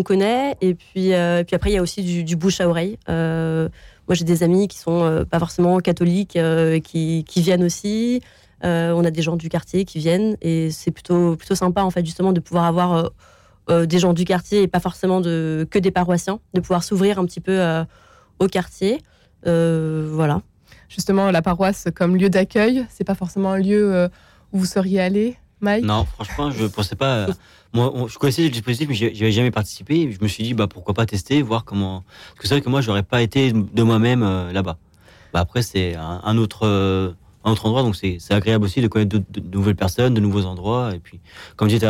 connaît. 0.04 0.56
Et 0.62 0.76
puis, 0.76 1.14
euh, 1.14 1.44
puis 1.44 1.56
après, 1.56 1.72
il 1.72 1.74
y 1.74 1.78
a 1.78 1.82
aussi 1.82 2.24
du, 2.24 2.36
bouche 2.36 2.62
à 2.62 2.68
oreille. 2.70 2.98
Euh, 3.10 3.70
moi, 4.08 4.16
j'ai 4.16 4.26
des 4.26 4.44
amis 4.44 4.68
qui 4.68 4.78
sont 4.78 5.04
euh, 5.04 5.26
pas 5.26 5.40
forcément 5.40 5.80
catholiques, 5.80 6.38
qui, 6.84 7.24
qui, 7.28 7.42
viennent 7.42 7.64
aussi. 7.64 8.22
on 8.64 9.04
a 9.06 9.12
des 9.12 9.22
gens 9.22 9.36
du 9.36 9.50
quartier 9.50 9.86
qui 9.86 10.00
viennent. 10.00 10.38
Et 10.42 10.72
c'est 10.72 10.92
plutôt, 10.92 11.36
plutôt 11.36 11.56
sympa, 11.56 11.84
en 11.84 11.90
fait, 11.90 12.06
justement, 12.06 12.34
de 12.34 12.40
pouvoir 12.40 12.66
avoir 12.66 13.12
des 13.70 14.00
gens 14.00 14.14
du 14.14 14.24
quartier 14.24 14.62
et 14.62 14.68
pas 14.68 14.80
forcément 14.80 15.20
de, 15.20 15.68
que 15.70 15.78
des 15.80 15.92
paroissiens, 15.92 16.40
de 16.54 16.62
pouvoir 16.62 16.84
s'ouvrir 16.84 17.20
un 17.20 17.26
petit 17.26 17.42
peu 17.42 17.60
au 18.40 18.48
quartier. 18.48 19.02
Euh, 19.48 20.08
voilà. 20.12 20.42
Justement, 20.90 21.32
la 21.32 21.42
paroisse 21.42 21.88
comme 21.94 22.16
lieu 22.16 22.30
d'accueil, 22.30 22.86
c'est 22.90 23.04
pas 23.04 23.16
forcément 23.16 23.52
un 23.52 23.58
lieu 23.58 23.94
euh, 23.94 24.08
où 24.54 24.60
vous 24.60 24.66
seriez 24.66 25.02
allé, 25.02 25.38
Mike 25.62 25.86
Non, 25.86 26.06
franchement, 26.06 26.52
je 26.52 26.66
pensais 26.66 26.96
pas. 26.96 27.16
Euh, 27.16 27.34
moi, 27.74 27.92
je 28.08 28.18
connaissais 28.18 28.44
le 28.44 28.50
dispositif, 28.50 28.88
mais 28.88 28.96
j'y 28.96 29.06
avais 29.06 29.32
jamais 29.32 29.52
participé. 29.52 30.12
Je 30.12 30.22
me 30.22 30.28
suis 30.28 30.44
dit, 30.44 30.54
bah 30.54 30.68
pourquoi 30.68 30.94
pas 30.94 31.06
tester, 31.06 31.42
voir 31.42 31.66
comment. 31.66 32.04
Parce 32.30 32.40
que 32.40 32.48
c'est 32.48 32.56
vrai 32.56 32.62
que 32.62 32.70
moi, 32.70 32.82
j'aurais 32.82 33.04
pas 33.04 33.22
été 33.22 33.52
de 33.52 33.84
moi-même 33.84 34.22
là-bas. 34.52 34.78
Bah, 35.34 35.42
après, 35.42 35.62
c'est 35.62 35.96
un, 35.96 36.38
autre. 36.38 36.66
un 37.44 37.52
autre 37.52 37.66
endroit, 37.66 37.84
donc 37.84 37.96
c'est 37.96 38.20
agréable 38.32 38.64
aussi 38.64 38.82
de 38.82 38.88
connaître 38.88 39.18
de, 39.18 39.42
nouvelles 39.52 39.76
personnes, 39.76 40.14
de 40.14 40.22
nouveaux 40.22 40.46
endroits. 40.46 40.96
Et 40.96 41.00
puis, 41.00 41.20
comme 41.58 41.68
disait 41.68 41.88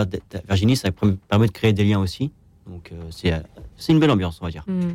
Virginie, 0.48 0.76
ça 0.76 0.90
permet 1.30 1.48
de 1.48 1.52
créer 1.52 1.74
des 1.74 1.84
liens 1.84 2.00
aussi. 2.00 2.32
Donc 2.66 2.92
c'est 3.12 3.32
une 3.90 4.00
belle 4.00 4.12
ambiance, 4.12 4.40
on 4.42 4.46
va 4.46 4.52
dire. 4.52 4.66
Hmm. 4.68 4.94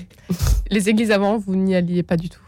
Les 0.70 0.88
églises 0.88 1.12
avant, 1.12 1.38
vous 1.38 1.54
n'y 1.54 1.76
alliez 1.76 2.02
pas 2.02 2.16
du 2.16 2.28
tout 2.28 2.40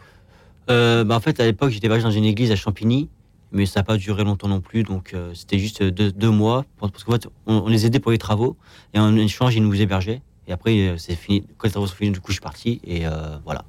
euh, 0.70 1.04
bah, 1.04 1.16
En 1.16 1.20
fait, 1.20 1.40
à 1.40 1.44
l'époque, 1.44 1.70
j'étais 1.70 1.88
dans 1.88 2.10
une 2.10 2.24
église 2.24 2.50
à 2.50 2.56
Champigny, 2.56 3.08
mais 3.52 3.66
ça 3.66 3.80
n'a 3.80 3.84
pas 3.84 3.96
duré 3.96 4.24
longtemps 4.24 4.48
non 4.48 4.60
plus. 4.60 4.82
Donc, 4.82 5.14
euh, 5.14 5.32
c'était 5.34 5.58
juste 5.58 5.82
deux, 5.82 6.30
mois. 6.30 6.64
Parce 6.80 7.04
qu'en 7.04 7.12
fait, 7.12 7.28
on, 7.46 7.68
les 7.68 7.86
aidait 7.86 8.00
pour 8.00 8.12
les 8.12 8.18
travaux. 8.18 8.56
Et 8.92 8.98
en 8.98 9.14
échange, 9.16 9.54
ils 9.54 9.62
nous 9.62 9.80
hébergeaient. 9.80 10.22
Et 10.46 10.52
après, 10.52 10.76
euh, 10.88 10.96
c'est 10.98 11.14
fini. 11.14 11.46
Quand 11.58 11.68
les 11.68 11.72
travaux 11.72 11.86
sont 11.86 11.94
finis, 11.94 12.12
du 12.12 12.20
coup, 12.20 12.28
je 12.28 12.34
suis 12.34 12.42
parti. 12.42 12.80
Et 12.86 13.04
voilà. 13.44 13.64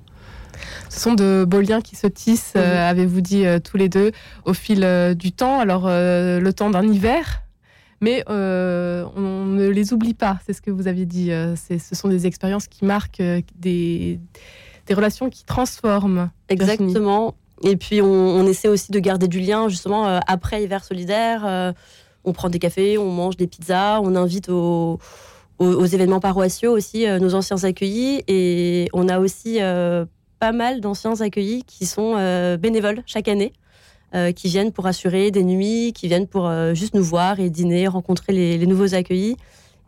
Ce 0.90 1.02
sont 1.02 1.14
de 1.14 1.46
beaux 1.46 1.60
liens 1.60 1.82
qui 1.82 1.98
se 1.98 2.08
tissent, 2.08 2.56
mhm. 2.56 2.62
avez-vous 2.62 3.20
dit 3.20 3.44
tous 3.64 3.76
les 3.76 3.90
deux, 3.90 4.12
au 4.46 4.54
fil 4.54 4.88
du 5.18 5.34
temps. 5.34 5.60
Alors, 5.60 5.88
le 5.88 6.50
temps 6.52 6.70
d'un 6.70 6.88
hiver, 6.88 7.42
mais 8.00 8.24
on 8.30 9.46
ne 9.46 9.68
les 9.68 9.92
oublie 9.92 10.14
pas, 10.14 10.40
c'est 10.46 10.54
ce 10.54 10.62
que 10.62 10.72
vous 10.72 10.88
aviez 10.88 11.06
dit. 11.06 11.30
ce 11.58 11.96
sont 11.96 12.08
des 12.08 12.26
expériences 12.26 12.68
qui 12.68 12.86
marquent 12.86 13.22
des, 13.58 14.22
des 14.86 14.94
relations 14.94 15.30
qui 15.30 15.46
transforment. 15.46 16.30
Exactement. 16.50 17.36
Et 17.64 17.78
puis 17.78 18.02
on, 18.02 18.46
essaie 18.46 18.68
aussi 18.68 18.92
de 18.92 19.00
garder 19.00 19.28
du 19.28 19.40
lien 19.40 19.70
justement 19.70 20.08
euh, 20.08 20.20
après 20.28 20.64
hiver 20.64 20.84
solidaire. 20.84 21.44
Euh, 21.46 21.72
on 22.24 22.34
prend 22.34 22.50
des 22.50 22.60
cafés, 22.60 22.98
on 22.98 23.12
mange 23.12 23.38
des 23.38 23.48
pizzas, 23.48 24.02
on 24.02 24.16
invite 24.16 24.50
aux, 24.50 25.00
événements 25.60 26.20
paroissiaux 26.20 26.76
aussi 26.76 27.08
euh, 27.08 27.20
nos 27.20 27.34
anciens 27.34 27.64
accueillis 27.64 28.24
et 28.28 28.90
on 28.94 29.08
a 29.08 29.20
aussi 29.20 29.60
pas 30.40 30.52
mal 30.52 30.82
d'anciens 30.82 31.22
accueillis 31.22 31.64
qui 31.64 31.86
sont 31.86 32.16
bénévoles 32.58 33.04
chaque 33.06 33.28
année. 33.28 33.54
qui 34.36 34.48
viennent 34.48 34.72
pour 34.72 34.86
assurer 34.86 35.32
des 35.32 35.44
nuits, 35.44 35.94
qui 35.94 36.08
viennent 36.08 36.28
pour 36.28 36.52
juste 36.74 36.94
nous 36.94 37.04
voir 37.04 37.40
et 37.40 37.50
dîner, 37.50 37.88
rencontrer 37.88 38.34
les 38.34 38.68
nouveaux 38.68 38.94
accueillis. 38.94 39.38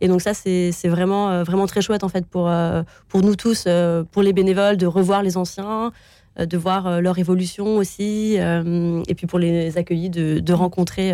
Et 0.00 0.08
donc 0.08 0.22
ça, 0.22 0.34
c'est 0.34 0.72
vraiment, 0.84 1.30
euh, 1.30 1.44
vraiment 1.44 1.66
très 1.66 1.80
chouette 1.80 2.04
en 2.04 2.08
fait 2.08 2.26
pour, 2.26 2.48
euh, 2.48 2.82
pour 3.08 3.22
nous 3.22 3.36
tous, 3.36 3.64
euh, 3.66 4.04
pour 4.04 4.22
les 4.22 4.32
bénévoles, 4.32 4.76
de 4.76 4.86
revoir 4.86 5.22
les 5.22 5.36
anciens, 5.36 5.92
de 6.38 6.56
voir 6.56 7.00
leur 7.00 7.18
évolution 7.18 7.78
aussi, 7.78 8.36
et 8.36 9.14
puis 9.16 9.26
pour 9.26 9.40
les 9.40 9.76
accueillis, 9.76 10.08
de, 10.08 10.38
de 10.38 10.52
rencontrer 10.52 11.12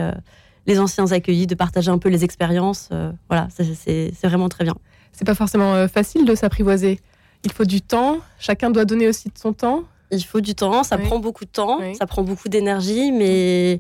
les 0.67 0.79
anciens 0.79 1.13
accueillis, 1.13 1.47
de 1.47 1.55
partager 1.55 1.91
un 1.91 1.97
peu 1.97 2.11
les 2.11 2.25
expériences. 2.25 2.91
voilà, 3.31 3.49
c'est 3.51 4.13
vraiment 4.23 4.51
très 4.51 4.65
bien. 4.65 4.75
C'est 5.13 5.25
pas 5.25 5.35
forcément 5.35 5.89
facile 5.89 6.27
de 6.27 6.35
s'apprivoiser. 6.35 7.01
Il 7.43 7.53
faut 7.53 7.65
du 7.65 7.81
temps. 7.81 8.19
Chacun 8.39 8.71
doit 8.71 8.85
donner 8.85 9.09
aussi 9.09 9.29
de 9.29 9.39
son 9.39 9.55
temps. 9.55 9.85
Il 10.11 10.23
faut 10.23 10.43
du 10.43 10.55
temps. 10.55 10.83
Ça 10.83 10.99
prend 10.99 11.19
beaucoup 11.19 11.47
de 11.47 11.51
temps. 11.51 11.79
Ça 11.99 12.07
prend 12.07 12.23
beaucoup 12.23 12.51
d'énergie, 12.51 13.11
mais 13.11 13.79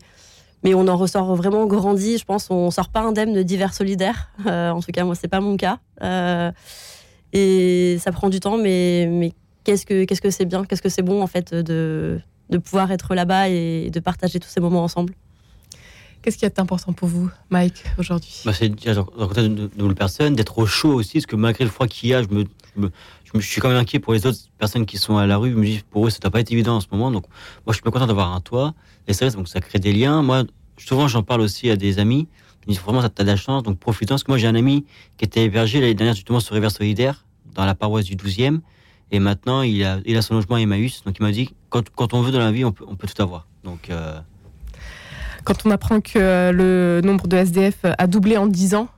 mais 0.65 0.75
on 0.75 0.89
en 0.89 0.97
ressort 0.97 1.37
vraiment 1.37 1.67
grandi. 1.67 2.19
Je 2.19 2.25
pense 2.25 2.51
on 2.51 2.71
sort 2.71 2.89
pas 2.89 3.01
indemne 3.01 3.33
de 3.33 3.43
divers 3.43 3.75
solidaires. 3.75 4.31
Euh, 4.47 4.71
en 4.71 4.81
tout 4.81 4.91
cas, 4.93 5.05
moi, 5.05 5.15
c'est 5.15 5.29
pas 5.29 5.41
mon 5.41 5.57
cas. 5.57 5.79
Euh, 6.03 6.51
et 7.33 7.99
ça 8.01 8.11
prend 8.11 8.31
du 8.31 8.41
temps, 8.41 8.57
mais, 8.57 9.07
mais 9.11 9.33
qu'est-ce 9.63 9.87
que 9.87 10.05
qu'est-ce 10.05 10.23
que 10.23 10.31
c'est 10.31 10.45
bien, 10.45 10.65
qu'est-ce 10.65 10.83
que 10.83 10.89
c'est 10.89 11.03
bon 11.03 11.23
en 11.23 11.27
fait 11.27 11.55
de, 11.55 12.21
de 12.51 12.59
pouvoir 12.59 12.91
être 12.93 13.15
là-bas 13.15 13.49
et 13.49 13.91
de 13.91 14.01
partager 14.01 14.41
tous 14.41 14.49
ces 14.49 14.61
moments 14.61 14.85
ensemble. 14.85 15.15
Qu'est-ce 16.23 16.39
qui 16.39 16.47
est 16.47 16.59
important 16.59 16.95
pour 16.95 17.09
vous, 17.09 17.31
Mike, 17.51 17.85
aujourd'hui? 17.99 18.41
Bah, 18.47 18.53
C'est 18.55 18.71
de 18.71 18.99
rencontrer 18.99 19.47
de 19.47 19.71
nouvelles 19.77 19.95
personnes, 19.95 20.35
d'être 20.35 20.57
au 20.57 20.65
chaud 20.65 20.95
aussi, 20.95 21.19
parce 21.19 21.27
que 21.27 21.37
malgré 21.37 21.65
le 21.65 21.71
froid 21.71 21.87
qu'il 21.87 22.09
y 22.09 22.15
a, 22.15 22.23
je 22.23 22.29
me, 22.29 22.45
me, 22.45 22.47
je, 22.77 22.81
me, 22.81 22.91
je 23.41 23.47
suis 23.47 23.61
quand 23.61 23.69
même 23.69 23.79
inquiet 23.79 23.99
pour 23.99 24.13
les 24.13 24.27
autres 24.27 24.39
personnes 24.59 24.87
qui 24.87 24.97
sont 24.97 25.17
à 25.17 25.27
la 25.27 25.37
rue. 25.37 25.51
Je 25.51 25.57
me 25.57 25.65
dis, 25.65 25.83
pour 25.91 26.07
eux, 26.07 26.11
ça 26.11 26.19
doit 26.21 26.31
pas 26.31 26.41
être 26.41 26.53
évident 26.53 26.77
en 26.77 26.81
ce 26.81 26.87
moment. 26.91 27.11
Donc, 27.11 27.25
moi, 27.67 27.73
je 27.73 27.75
suis 27.75 27.83
pas 27.83 27.91
content 27.91 28.07
d'avoir 28.07 28.33
un 28.33 28.41
toit. 28.41 28.75
Et 29.09 29.13
c'est 29.13 29.27
vrai, 29.27 29.37
donc 29.37 29.49
ça 29.49 29.61
crée 29.61 29.79
des 29.79 29.93
liens. 29.93 30.23
Moi, 30.23 30.45
souvent, 30.79 31.09
j'en 31.09 31.23
parle 31.23 31.41
aussi 31.41 31.71
à 31.71 31.77
des 31.77 31.99
amis. 31.99 32.29
Ils 32.63 32.71
me 32.71 32.73
disent, 32.75 32.83
vraiment, 32.83 33.03
t'as 33.09 33.25
de 33.25 33.29
la 33.29 33.37
chance, 33.37 33.63
donc 33.63 33.79
profitons. 33.79 34.15
Parce 34.15 34.25
que 34.25 34.31
moi, 34.31 34.39
j'ai 34.39 34.47
un 34.47 34.55
ami 34.55 34.85
qui 35.17 35.25
était 35.25 35.45
hébergé 35.45 35.81
l'année 35.81 35.95
dernière, 35.95 36.15
justement, 36.15 36.41
sur 36.41 36.55
Rivière 36.55 36.71
Solidaire, 36.71 37.25
dans 37.55 37.65
la 37.65 37.75
paroisse 37.75 38.05
du 38.05 38.17
12e. 38.17 38.61
Et 39.11 39.19
maintenant, 39.19 39.63
il 39.63 39.85
a, 39.85 39.99
il 40.07 40.17
a 40.17 40.23
son 40.23 40.35
logement 40.35 40.57
à 40.57 40.61
Emmaüs. 40.61 41.03
Donc, 41.05 41.17
il 41.19 41.23
m'a 41.23 41.33
dit, 41.33 41.51
quand, 41.69 41.89
quand 41.91 42.15
on 42.15 42.23
veut 42.23 42.33
dans 42.33 42.39
la 42.39 42.53
vie, 42.53 42.65
on 42.65 42.73
peut, 42.73 42.85
on 42.89 42.97
peut 42.97 43.07
tout 43.07 43.21
avoir. 43.21 43.49
Donc, 43.65 43.91
euh, 43.91 44.19
Quand 45.45 45.67
on 45.67 45.71
apprend 45.71 46.01
que 46.01 46.51
le 46.53 47.01
nombre 47.05 47.27
de 47.27 47.37
SDF 47.37 47.85
a 47.85 48.07
doublé 48.07 48.37
en 48.37 48.47
10 48.47 48.75
ans, 48.77 48.89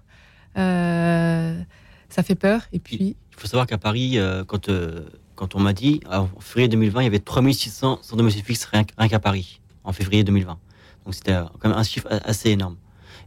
euh, 0.59 1.61
ça 2.09 2.23
fait 2.23 2.35
peur. 2.35 2.63
Et 2.73 2.79
puis, 2.79 3.17
Il 3.37 3.41
faut 3.41 3.47
savoir 3.49 3.67
qu'à 3.67 3.79
Paris, 3.79 4.19
euh, 4.19 4.45
quand, 4.45 4.69
euh, 4.69 5.01
quand 5.35 5.55
on 5.55 5.61
m'a 5.61 5.73
dit, 5.73 6.01
en 6.11 6.27
février 6.41 6.69
2020, 6.69 7.03
il 7.03 7.05
y 7.05 7.07
avait 7.09 7.19
3600 7.19 7.99
sans 8.03 8.17
domicile 8.17 8.43
fixe 8.43 8.65
rien, 8.65 8.85
qu'- 8.85 8.95
rien 8.97 9.09
qu'à 9.09 9.19
Paris, 9.19 9.61
en 9.85 9.93
février 9.93 10.25
2020. 10.25 10.59
Donc 11.05 11.15
c'était 11.15 11.33
euh, 11.33 11.45
quand 11.61 11.69
même 11.69 11.77
un 11.79 11.83
chiffre 11.83 12.09
a- 12.11 12.27
assez 12.29 12.51
énorme. 12.51 12.77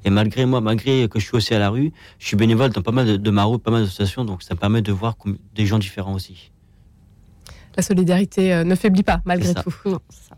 Et 0.05 0.09
malgré 0.09 0.45
moi, 0.45 0.61
malgré 0.61 1.07
que 1.09 1.19
je 1.19 1.25
suis 1.25 1.35
aussi 1.35 1.53
à 1.53 1.59
la 1.59 1.69
rue, 1.69 1.91
je 2.19 2.25
suis 2.27 2.37
bénévole 2.37 2.71
dans 2.71 2.81
pas 2.81 2.91
mal 2.91 3.05
de, 3.05 3.17
de 3.17 3.29
maraudes, 3.31 3.61
pas 3.61 3.69
mal 3.71 3.81
d'associations, 3.83 4.25
donc 4.25 4.41
ça 4.43 4.55
me 4.55 4.59
permet 4.59 4.81
de 4.81 4.91
voir 4.91 5.15
des 5.53 5.65
gens 5.65 5.77
différents 5.77 6.13
aussi. 6.13 6.51
la 7.77 7.83
solidarité 7.83 8.63
ne 8.63 8.75
faiblit 8.75 9.03
pas, 9.03 9.21
malgré 9.25 9.53
tout. 9.61 9.73
Non, 9.85 9.99
c'est 10.09 10.29
ça. 10.29 10.37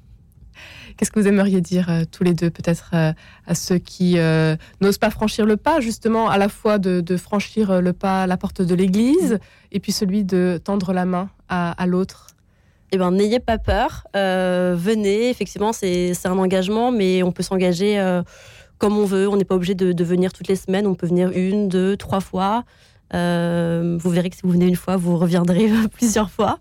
Qu'est-ce 0.98 1.12
que 1.12 1.20
vous 1.20 1.28
aimeriez 1.28 1.62
dire 1.62 1.90
euh, 1.90 2.04
tous 2.10 2.24
les 2.24 2.34
deux, 2.34 2.50
peut-être 2.50 2.92
euh, 2.94 3.14
à 3.48 3.56
ceux 3.56 3.78
qui 3.78 4.18
euh, 4.18 4.56
n'osent 4.82 4.98
pas 4.98 5.10
franchir 5.10 5.46
le 5.46 5.58
pas, 5.58 5.80
justement, 5.80 6.30
à 6.30 6.38
la 6.38 6.50
fois 6.50 6.80
de, 6.80 7.18
franchir 7.18 7.82
le 7.82 7.94
pas 7.94 8.24
à 8.24 8.28
la 8.28 8.38
porte 8.38 8.62
de 8.62 8.76
l'église, 8.76 9.40
et 9.72 9.80
puis 9.80 9.92
celui 9.92 10.24
de 10.24 10.60
tendre 10.64 10.94
la 10.94 11.06
main 11.06 11.30
à, 11.50 11.86
l'autre? 11.86 12.28
Eh 12.92 12.98
ben, 12.98 13.12
n'ayez 13.12 13.40
pas 13.40 13.58
peur. 13.58 14.08
Venez. 14.14 15.30
Effectivement, 15.30 15.74
c'est 15.74 16.14
un 16.26 16.38
engagement, 16.38 16.92
mais 16.92 17.24
on 17.24 17.32
peut 17.32 17.44
s'engager 17.44 18.00
comme 18.78 18.98
on 18.98 19.06
veut. 19.06 19.28
On 19.28 19.36
n'est 19.36 19.46
pas 19.46 19.56
obligé 19.56 19.76
de, 19.76 20.04
venir 20.04 20.32
toutes 20.32 20.48
les 20.48 20.56
semaines. 20.56 20.88
On 20.88 20.96
peut 20.96 21.08
venir 21.08 21.32
une, 21.34 21.68
deux, 21.68 21.98
trois 21.98 22.22
fois. 22.22 22.64
Vous 23.14 24.10
verrez 24.10 24.30
que 24.30 24.38
si 24.38 24.44
vous 24.44 24.52
venez 24.52 24.68
une 24.68 24.76
fois, 24.76 24.96
vous 24.96 25.18
reviendrez 25.18 25.70
plusieurs 25.94 26.32
fois. 26.32 26.60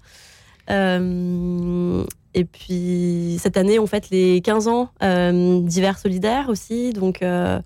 Et 2.35 2.45
puis, 2.45 3.39
cette 3.41 3.57
année, 3.57 3.79
on 3.79 3.87
fête 3.87 4.11
les 4.11 4.41
15 4.41 4.69
ans 4.69 4.91
euh, 5.03 5.61
d'hiver 5.61 5.99
solidaire 5.99 6.49
aussi. 6.49 6.93
Donc, 6.93 7.23
euh, 7.23 7.61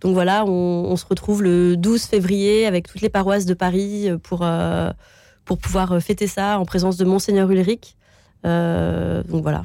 donc 0.00 0.14
voilà, 0.14 0.44
on, 0.44 0.50
on 0.50 0.96
se 0.96 1.04
retrouve 1.06 1.42
le 1.42 1.76
12 1.76 2.02
février 2.04 2.66
avec 2.66 2.88
toutes 2.88 3.00
les 3.00 3.08
paroisses 3.08 3.46
de 3.46 3.54
Paris 3.54 4.08
pour, 4.22 4.40
euh, 4.42 4.90
pour 5.44 5.58
pouvoir 5.58 5.92
euh, 5.92 6.00
fêter 6.00 6.26
ça 6.26 6.58
en 6.58 6.64
présence 6.64 6.96
de 6.96 7.04
Monseigneur 7.04 7.50
Ulrich. 7.50 7.96
Donc 8.44 9.42
voilà. 9.42 9.64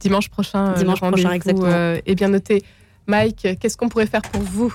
Dimanche 0.00 0.28
prochain, 0.28 0.72
Dimanche 0.74 1.00
prochain, 1.00 1.30
exactement. 1.30 1.94
est 2.04 2.14
bien 2.14 2.28
noté. 2.28 2.62
Mike, 3.06 3.58
qu'est-ce 3.58 3.76
qu'on 3.76 3.88
pourrait 3.88 4.06
faire 4.06 4.22
pour 4.22 4.42
vous 4.42 4.72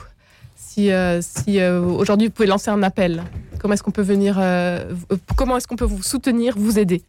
si, 0.58 0.92
euh, 0.92 1.22
si 1.22 1.60
euh, 1.60 1.82
aujourd'hui 1.82 2.28
vous 2.28 2.34
pouvez 2.34 2.48
lancer 2.48 2.70
un 2.70 2.84
appel? 2.84 3.24
Comment 3.60 3.74
est-ce 3.74 3.84
qu'on 3.84 3.92
peut 3.92 4.02
venir 4.02 4.38
euh, 4.40 4.94
Comment 5.36 5.58
est-ce 5.58 5.68
qu'on 5.68 5.76
peut 5.76 5.86
vous 5.86 6.04
soutenir, 6.04 6.56
vous 6.58 6.78
aider? 6.80 7.04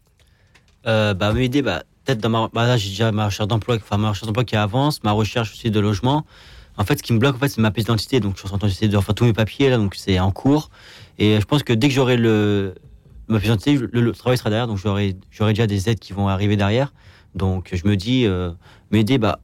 Euh, 0.86 1.14
bah, 1.14 1.32
m'aider, 1.32 1.62
bah, 1.62 1.82
peut-être 2.04 2.20
dans 2.20 2.30
ma, 2.30 2.48
bah, 2.52 2.66
là, 2.66 2.76
j'ai 2.76 2.90
déjà 2.90 3.12
ma 3.12 3.26
recherche 3.26 3.48
d'emploi, 3.48 3.76
enfin, 3.76 3.96
ma 3.96 4.10
recherche 4.10 4.26
d'emploi 4.26 4.44
qui 4.44 4.56
avance, 4.56 5.02
ma 5.02 5.12
recherche 5.12 5.52
aussi 5.52 5.70
de 5.70 5.80
logement. 5.80 6.24
En 6.76 6.84
fait, 6.84 6.98
ce 6.98 7.02
qui 7.02 7.12
me 7.12 7.18
bloque, 7.18 7.36
en 7.36 7.38
fait, 7.38 7.48
c'est 7.48 7.60
ma 7.60 7.70
pièce 7.70 7.86
d'identité. 7.86 8.20
Donc, 8.20 8.36
je 8.36 8.46
suis 8.46 8.54
en 8.54 8.58
train 8.58 8.68
d'essayer 8.68 8.88
de 8.88 8.96
refaire 8.96 9.14
tous 9.14 9.24
mes 9.24 9.32
papiers, 9.32 9.68
là, 9.68 9.76
donc 9.76 9.94
c'est 9.96 10.18
en 10.20 10.30
cours. 10.30 10.70
Et 11.18 11.40
je 11.40 11.44
pense 11.44 11.64
que 11.64 11.72
dès 11.72 11.88
que 11.88 11.94
j'aurai 11.94 12.16
le, 12.16 12.74
ma 13.26 13.38
pièce 13.38 13.56
d'identité, 13.56 13.88
le, 13.92 14.12
travail 14.12 14.38
sera 14.38 14.50
derrière, 14.50 14.68
donc 14.68 14.78
j'aurai, 14.78 15.16
j'aurai 15.30 15.52
déjà 15.52 15.66
des 15.66 15.88
aides 15.88 15.98
qui 15.98 16.12
vont 16.12 16.28
arriver 16.28 16.56
derrière. 16.56 16.92
Donc, 17.34 17.70
je 17.72 17.86
me 17.86 17.96
dis, 17.96 18.26
euh, 18.26 18.52
m'aider, 18.90 19.18
bah, 19.18 19.40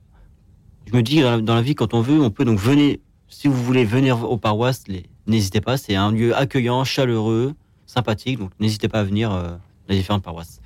je 0.86 0.96
me 0.96 1.02
dis, 1.02 1.22
dans 1.22 1.54
la, 1.54 1.62
vie, 1.62 1.74
quand 1.74 1.92
on 1.92 2.00
veut, 2.00 2.20
on 2.20 2.30
peut. 2.30 2.44
Donc, 2.44 2.58
venez, 2.58 3.00
si 3.28 3.48
vous 3.48 3.62
voulez 3.62 3.84
venir 3.84 4.30
aux 4.30 4.38
paroisses, 4.38 4.84
n'hésitez 5.26 5.60
pas. 5.60 5.76
C'est 5.76 5.96
un 5.96 6.12
lieu 6.12 6.36
accueillant, 6.36 6.84
chaleureux, 6.84 7.54
sympathique. 7.86 8.38
Donc, 8.38 8.52
n'hésitez 8.60 8.88
pas 8.88 9.00
à 9.00 9.04
venir 9.04 9.32
euh, 9.32 9.50
dans 9.50 9.58
les 9.88 9.96
différentes 9.96 10.22
paroisses. 10.22 10.60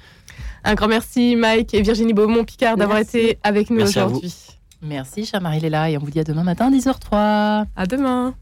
Un 0.68 0.74
grand 0.74 0.88
merci, 0.88 1.34
Mike 1.34 1.72
et 1.72 1.80
Virginie 1.80 2.12
Beaumont-Picard, 2.12 2.76
d'avoir 2.76 2.98
été 2.98 3.38
avec 3.42 3.70
nous 3.70 3.80
aujourd'hui. 3.80 4.34
Merci, 4.82 5.24
chère 5.24 5.40
Marie-Léla, 5.40 5.88
et 5.88 5.96
on 5.96 6.00
vous 6.00 6.10
dit 6.10 6.20
à 6.20 6.24
demain 6.24 6.44
matin, 6.44 6.70
10h03. 6.70 7.64
À 7.74 7.86
demain. 7.88 8.34